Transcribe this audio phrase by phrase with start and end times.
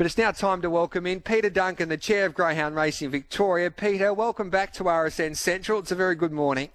[0.00, 3.70] But it's now time to welcome in Peita Duncan, the chair of Greyhound Racing Victoria.
[3.70, 5.80] Peita, welcome back to RSN Central.
[5.80, 6.70] It's a very good morning.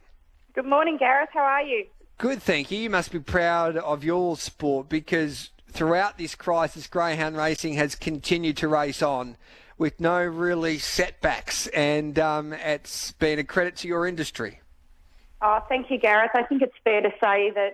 [0.53, 1.29] Good morning, Gareth.
[1.33, 1.87] How are you?
[2.19, 2.77] Good, thank you.
[2.77, 8.57] You must be proud of your sport because throughout this crisis, Greyhound Racing has continued
[8.57, 9.37] to race on
[9.79, 14.61] with no really setbacks, and um, it's been a credit to your industry.
[15.41, 16.29] Oh, thank you, Gareth.
[16.35, 17.71] I think it's fair to say that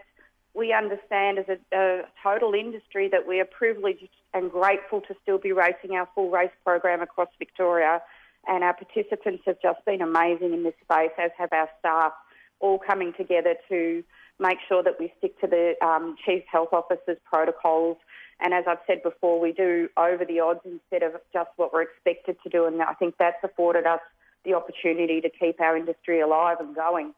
[0.53, 5.37] we understand as a, a, total industry that we are privileged and grateful to still
[5.37, 8.01] be racing our full race program across Victoria.
[8.47, 12.13] And our participants have just been amazing in this space, as have our staff,
[12.59, 14.03] all coming together to
[14.39, 17.97] make sure that we stick to the um, Chief Health Officer's protocols.
[18.39, 21.83] And as I've said before, we do over the odds instead of just what we're
[21.83, 22.65] expected to do.
[22.65, 23.99] And I think that's afforded us
[24.43, 27.13] the opportunity to keep our industry alive and going.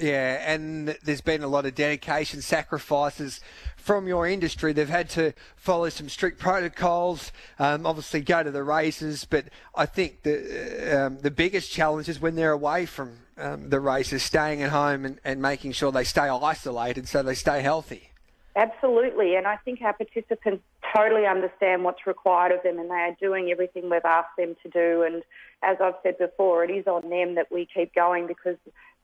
[0.00, 3.40] Yeah, and there's been a lot of dedication, sacrifices
[3.76, 4.72] from your industry.
[4.72, 9.84] They've had to follow some strict protocols, um, obviously go to the races, but I
[9.84, 14.62] think the um, the biggest challenge is when they're away from um, the races, staying
[14.62, 18.09] at home and, and making sure they stay isolated so they stay healthy.
[18.56, 23.16] Absolutely, and I think our participants totally understand what's required of them, and they are
[23.20, 25.02] doing everything we've asked them to do.
[25.02, 25.22] And
[25.62, 28.56] as I've said before, it is on them that we keep going because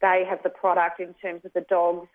[0.03, 2.09] they have the product in terms of the dogs,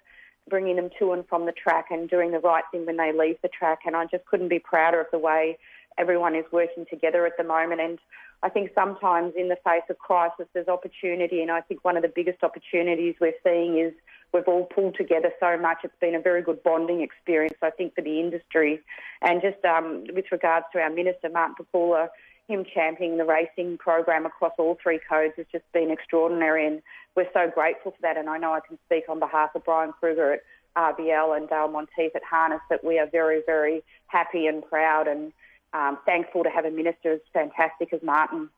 [0.49, 3.37] bringing them to and from the track and doing the right thing when they leave
[3.41, 3.79] the track.
[3.85, 5.57] And I just couldn't be prouder of the way
[5.97, 7.79] everyone is working together at the moment.
[7.79, 7.99] And
[8.43, 11.41] I think sometimes in the face of crisis, there's opportunity.
[11.41, 13.93] And I think one of the biggest opportunities we're seeing is
[14.33, 15.79] we've all pulled together so much.
[15.83, 18.79] It's been a very good bonding experience, I think, for the industry.
[19.21, 22.09] And just um, with regards to our Minister, Martin Pakula,
[22.47, 26.81] him championing the racing program across all three codes has just been extraordinary, and
[27.15, 28.17] we're so grateful for that.
[28.17, 30.41] And I know I can speak on behalf of Brian Kruger at
[30.75, 35.31] RVL and Dale Monteith at Harness that we are very, very happy and proud and
[35.73, 38.49] um, thankful to have a minister as fantastic as Martin.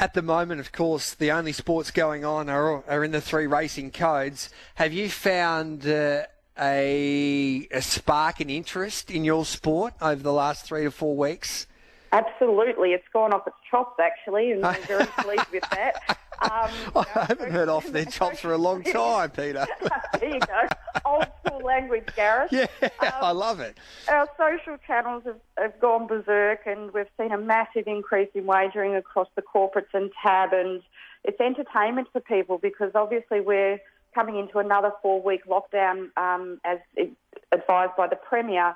[0.00, 3.48] At the moment, of course, the only sports going on are, are in the three
[3.48, 4.48] racing codes.
[4.76, 6.22] Have you found uh,
[6.56, 11.66] a, a spark in interest in your sport over the last three to four weeks?
[12.12, 16.16] Absolutely, it's gone off its chops actually, and I'm very pleased with that.
[16.40, 19.66] Um, I haven't heard off their chops for a long time, Peita.
[20.20, 20.68] there you go,
[21.04, 22.52] old school language, Gareth.
[22.52, 23.78] Yeah, um, I love it.
[24.08, 28.94] Our social channels have, have gone berserk, and we've seen a massive increase in wagering
[28.94, 30.82] across the corporates and tab, and
[31.24, 33.78] it's entertainment for people because obviously we're
[34.14, 36.78] coming into another four-week lockdown, um, as
[37.52, 38.74] advised by the Premier.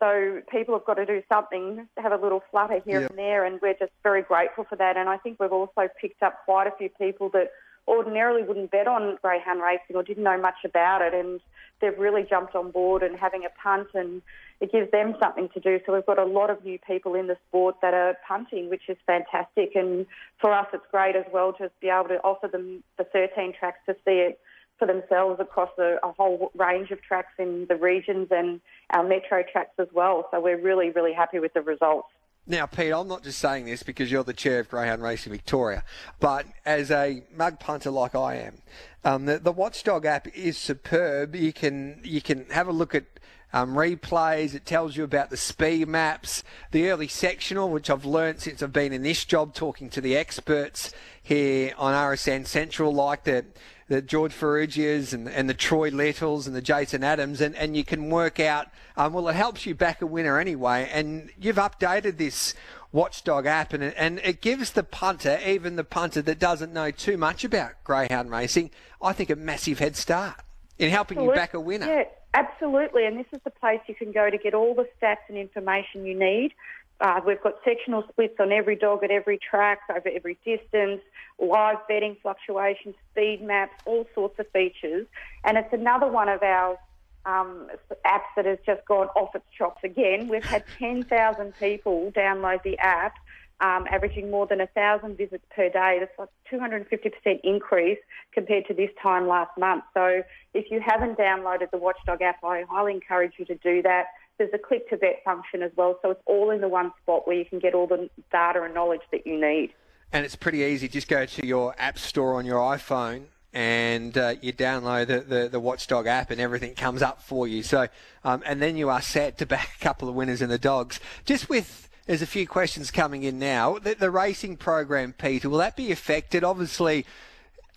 [0.00, 3.10] So people have got to do something, have a little flutter here yep.
[3.10, 4.96] and there, and we're just very grateful for that.
[4.96, 7.50] And I think we've also picked up quite a few people that
[7.86, 11.40] ordinarily wouldn't bet on greyhound racing or didn't know much about it, and
[11.80, 14.22] they've really jumped on board and having a punt, and
[14.60, 15.80] it gives them something to do.
[15.84, 18.88] So we've got a lot of new people in the sport that are punting, which
[18.88, 19.72] is fantastic.
[19.74, 20.06] And
[20.40, 23.80] for us, it's great as well to be able to offer them the 13 tracks
[23.86, 24.40] to see it
[24.80, 28.60] for themselves across a, a, whole range of tracks in the regions and
[28.92, 30.26] our metro tracks as well.
[30.32, 32.08] So we're really, really happy with the results.
[32.46, 35.84] Now, Pete, I'm not just saying this because you're the chair of Greyhound Racing Victoria,
[36.18, 38.62] but as a mug punter like I am,
[39.04, 41.36] um, the, the Watchdog app is superb.
[41.36, 43.04] You can you can have a look at
[43.52, 44.54] um, replays.
[44.54, 48.72] It tells you about the speed maps, the early sectional, which I've learned since I've
[48.72, 53.44] been in this job, talking to the experts here on RSN Central, like the
[53.90, 57.82] the George Ferrugias and, and the Troy Littles and the Jason Adams, and, and you
[57.82, 60.88] can work out, um, well, it helps you back a winner anyway.
[60.92, 62.54] And you've updated this
[62.92, 66.92] Watchdog app, and it, and it gives the punter, even the punter that doesn't know
[66.92, 68.70] too much about greyhound racing,
[69.02, 70.36] I think a massive head start
[70.78, 71.86] in helping you back a winner.
[71.86, 72.04] Yeah,
[72.34, 73.06] absolutely.
[73.06, 76.06] And this is the place you can go to get all the stats and information
[76.06, 76.52] you need.
[77.00, 81.00] Uh, we've got sectional splits on every dog at every track, over every distance,
[81.38, 85.06] live betting fluctuations, speed maps, all sorts of features.
[85.44, 86.78] And it's another one of our
[87.24, 87.68] um,
[88.06, 90.28] apps that has just gone off its chops again.
[90.28, 93.14] We've had 10,000 people download the app,
[93.60, 95.98] um, averaging more than 1,000 visits per day.
[96.00, 97.98] That's like 250% increase
[98.32, 99.84] compared to this time last month.
[99.94, 100.22] So
[100.54, 104.06] if you haven't downloaded the Watchdog app, I highly encourage you to do that.
[104.38, 107.26] There's a click to bet function as well, so it's all in the one spot
[107.26, 109.74] where you can get all the data and knowledge that you need.
[110.12, 110.88] And it's pretty easy.
[110.88, 115.48] Just go to your app store on your iPhone and uh, you download the, the,
[115.48, 117.62] the, Watchdog app and everything comes up for you.
[117.62, 117.88] So,
[118.24, 121.00] um, and then you are set to back a couple of winners in the dogs.
[121.24, 123.78] Just with, there's a few questions coming in now.
[123.78, 126.42] The, the racing program, Peita, will that be affected?
[126.42, 127.06] Obviously,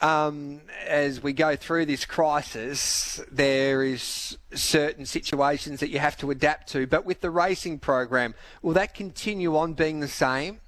[0.01, 6.31] um, as we go through this crisis, there is certain situations that you have to
[6.31, 6.87] adapt to.
[6.87, 8.33] But with the racing program,
[8.63, 10.61] will that continue on being the same?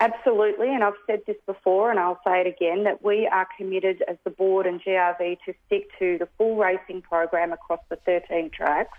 [0.00, 4.02] Absolutely, and I've said this before and I'll say it again that we are committed
[4.08, 8.50] as the board and GRV to stick to the full racing program across the 13
[8.50, 8.98] tracks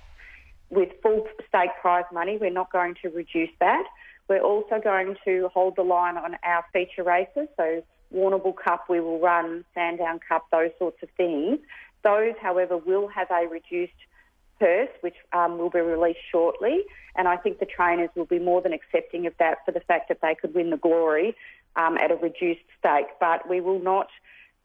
[0.69, 2.37] with full stake prize money.
[2.39, 3.83] We're not going to reduce that.
[4.27, 7.83] We're also going to hold the line on our feature races, so
[8.13, 11.59] Warrnambool Cup, we will run Sandown Cup, those sorts of things.
[12.03, 13.93] Those, however, will have a reduced
[14.59, 16.83] purse, which um, will be released shortly.
[17.15, 20.09] And I think the trainers will be more than accepting of that for the fact
[20.09, 21.35] that they could win the glory
[21.75, 23.07] um, at a reduced stake.
[23.19, 24.07] But we will not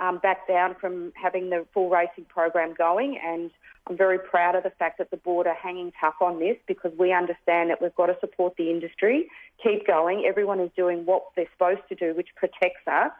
[0.01, 3.19] um, back down from having the full racing program going.
[3.23, 3.51] And
[3.89, 6.93] I'm very proud of the fact that the board are hanging tough on this because
[6.97, 9.29] we understand that we've got to support the industry,
[9.63, 10.25] keep going.
[10.27, 13.13] Everyone is doing what they're supposed to do, which protects us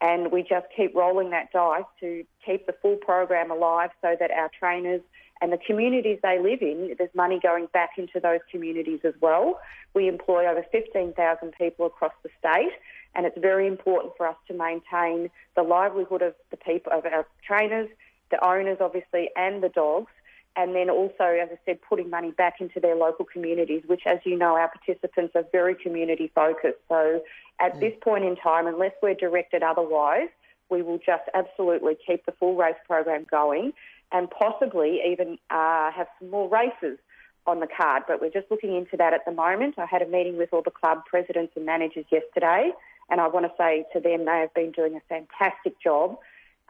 [0.00, 4.30] and we just keep rolling that dice to keep the full program alive so that
[4.30, 5.02] our trainers
[5.42, 9.58] and the communities they live in, there's money going back into those communities as well.
[9.94, 12.72] We employ over 15,000 people across the state,
[13.14, 17.26] and it's very important for us to maintain the livelihood of the people, of our
[17.46, 17.88] trainers,
[18.30, 20.10] the owners, obviously, and the dogs.
[20.56, 24.18] And then also, as I said, putting money back into their local communities, which, as
[24.24, 26.78] you know, our participants are very community focused.
[26.88, 27.22] So
[27.60, 27.80] at mm.
[27.80, 30.28] this point in time, unless we're directed otherwise,
[30.68, 33.72] we will just absolutely keep the full race program going
[34.12, 36.98] and possibly even uh, have some more races
[37.46, 38.04] on the card.
[38.08, 39.76] But we're just looking into that at the moment.
[39.78, 42.72] I had a meeting with all the club presidents and managers yesterday,
[43.08, 46.18] and I want to say to them they have been doing a fantastic job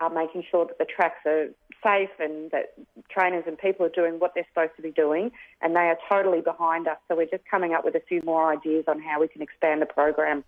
[0.09, 1.49] making sure that the tracks are
[1.83, 2.75] safe and that
[3.11, 5.31] trainers and people are doing what they're supposed to be doing,
[5.61, 6.97] and they are totally behind us.
[7.09, 9.83] So we're just coming up with a few more ideas on how we can expand
[9.83, 10.45] the program.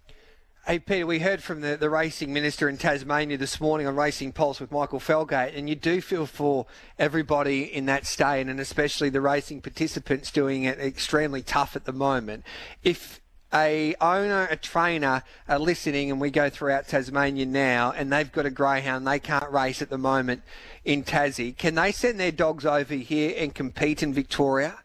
[0.65, 4.31] Hey, Peita, we heard from the, the racing minister in Tasmania this morning on Racing
[4.31, 6.67] Pulse with Michael Felgate, and you do feel for
[7.01, 11.93] everybody in that state, and especially the racing participants doing it extremely tough at the
[11.93, 12.45] moment.
[12.85, 13.21] If
[13.55, 18.47] a owner, a trainer are listening, and we go throughout Tasmania now, and they've got
[18.47, 20.43] a greyhound they can't race at the moment
[20.85, 24.79] in Tassie, can they send their dogs over here and compete in Victoria?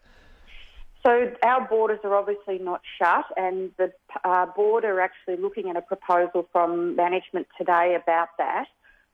[1.04, 3.92] So our borders are obviously not shut, and the
[4.24, 8.66] uh, board are actually looking at a proposal from management today about that,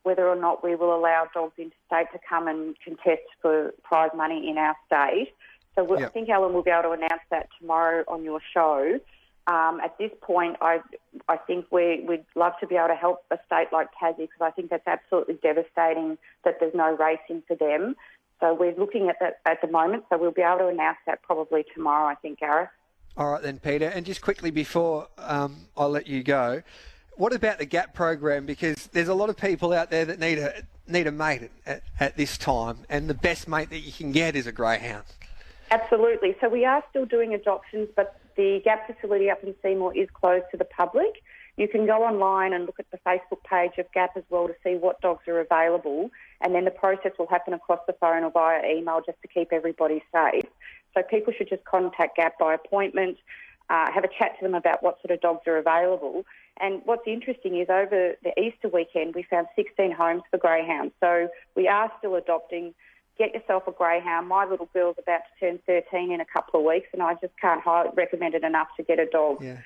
[0.02, 4.48] whether or not we will allow dogs interstate to come and contest for prize money
[4.48, 5.32] in our state.
[5.74, 6.10] So we'll, yep.
[6.10, 9.00] I think Alan will be able to announce that tomorrow on your show.
[9.46, 10.80] Um, at this point, I
[11.28, 14.40] I think we would love to be able to help a state like Tassie because
[14.40, 17.94] I think that's absolutely devastating that there's no racing for them.
[18.40, 20.04] So we're looking at that at the moment.
[20.10, 22.70] So we'll be able to announce that probably tomorrow, I think, Gareth.
[23.16, 23.94] All right then, Peita.
[23.94, 26.62] And just quickly before um, I let you go,
[27.16, 28.44] what about the GAP program?
[28.46, 31.82] Because there's a lot of people out there that need a need a mate at,
[32.00, 35.04] at this time, and the best mate that you can get is a greyhound.
[35.70, 36.36] Absolutely.
[36.40, 40.44] So we are still doing adoptions, but the GAP facility up in Seymour is closed
[40.50, 41.22] to the public.
[41.56, 44.54] You can go online and look at the Facebook page of GAP as well to
[44.64, 46.10] see what dogs are available,
[46.40, 49.52] and then the process will happen across the phone or via email just to keep
[49.52, 50.46] everybody safe.
[50.94, 53.18] So people should just contact GAP by appointment,
[53.70, 56.24] uh, have a chat to them about what sort of dogs are available.
[56.60, 60.92] And what's interesting is over the Easter weekend, we found 16 homes for greyhounds.
[61.00, 62.74] So we are still adopting.
[63.16, 64.28] Get yourself a greyhound.
[64.28, 67.32] My little girl's about to turn 13 in a couple of weeks, and I just
[67.40, 67.62] can't
[67.94, 69.42] recommend it enough to get a dog.
[69.42, 69.58] Yeah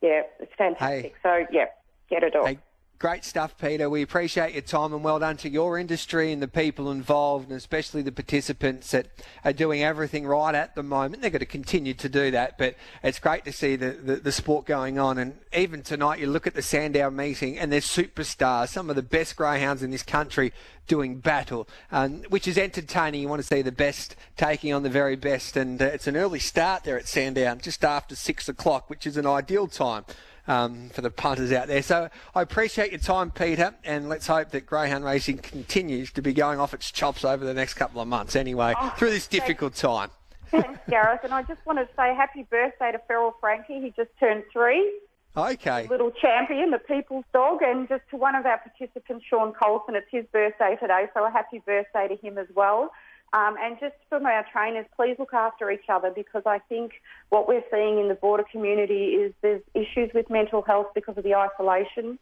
[0.00, 1.04] yeah, it's fantastic.
[1.04, 1.14] Hey.
[1.22, 1.66] So yeah,
[2.08, 2.46] get a dog.
[2.46, 2.58] Hey,
[2.98, 3.88] great stuff, Peita.
[3.88, 7.56] We appreciate your time and well done to your industry and the people involved, and
[7.56, 9.06] especially the participants that
[9.44, 11.22] are doing everything right at the moment.
[11.22, 12.74] They're going to continue to do that, but
[13.04, 15.18] it's great to see the, the, the sport going on.
[15.18, 19.02] And even tonight, you look at the Sandown meeting, and there's superstars, some of the
[19.02, 20.52] best greyhounds in this country
[20.88, 23.20] doing battle, um, which is entertaining.
[23.20, 26.16] You want to see the best taking on the very best, and uh, it's an
[26.16, 30.04] early start there at Sandown, just after six o'clock, which is an ideal time
[30.48, 31.82] um, for the punters out there.
[31.82, 36.32] So I appreciate your time, Peita, and let's hope that greyhound racing continues to be
[36.32, 39.74] going off its chops over the next couple of months anyway, oh, through this difficult
[39.74, 40.10] time.
[40.50, 41.20] Thanks, Gareth.
[41.24, 43.80] And I just want to say happy birthday to Feral Frankie.
[43.80, 45.00] He just turned three.
[45.36, 45.86] Okay.
[45.88, 50.08] Little champion, the people's dog, and just to one of our participants, Sean Colson, it's
[50.10, 52.90] his birthday today, so a happy birthday to him as well.
[53.32, 56.92] Um, and just from our trainers, please look after each other because I think
[57.28, 61.24] what we're seeing in the border community is there's issues with mental health because of
[61.24, 62.18] the isolation.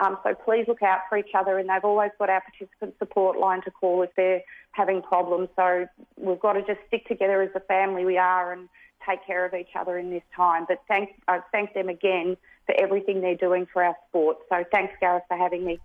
[0.00, 3.38] Um, so please look out for each other, and they've always got our participant support
[3.38, 5.48] line to call if they're having problems.
[5.56, 5.86] So
[6.16, 8.68] we've got to just stick together as the family we are and
[9.08, 10.66] take care of each other in this time.
[10.68, 12.36] But thank, I thank them again
[12.66, 14.38] for everything they're doing for our sport.
[14.48, 15.80] So thanks, Gareth, for having me.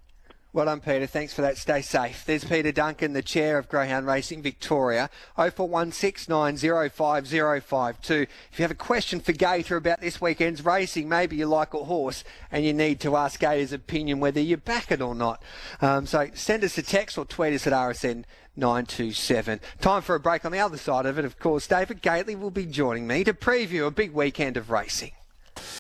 [0.56, 1.10] Well done, Peita.
[1.10, 1.58] Thanks for that.
[1.58, 2.24] Stay safe.
[2.26, 5.10] There's Peita Duncan, the chair of Greyhound Racing Victoria.
[5.38, 8.22] 0416905052.
[8.22, 11.84] If you have a question for Gator about this weekend's racing, maybe you like a
[11.84, 15.44] horse and you need to ask Gator's opinion whether you back it or not.
[15.82, 18.24] Um, so send us a text or tweet us at RSN
[18.56, 19.60] 927.
[19.82, 21.26] Time for a break on the other side of it.
[21.26, 25.12] Of course, David Gately will be joining me to preview a big weekend of racing.